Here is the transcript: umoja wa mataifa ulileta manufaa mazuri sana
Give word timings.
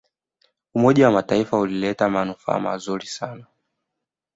umoja 0.73 1.05
wa 1.05 1.11
mataifa 1.11 1.59
ulileta 1.59 2.09
manufaa 2.09 2.59
mazuri 2.59 3.05
sana 3.07 3.45